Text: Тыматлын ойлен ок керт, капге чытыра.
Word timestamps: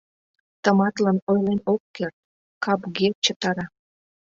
Тыматлын 0.63 1.17
ойлен 1.31 1.59
ок 1.73 1.81
керт, 1.95 2.15
капге 2.63 3.07
чытыра. 3.23 3.65